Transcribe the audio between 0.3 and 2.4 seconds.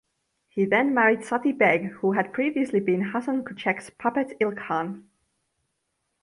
He then married Sati Beg, who had